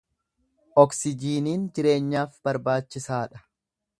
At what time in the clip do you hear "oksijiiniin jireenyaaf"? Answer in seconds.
0.83-2.33